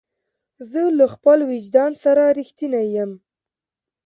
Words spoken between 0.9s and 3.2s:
له خپل وجدان سره رښتینی یم.